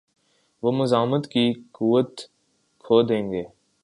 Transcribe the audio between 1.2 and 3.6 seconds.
کی قوت کھو دیں گے۔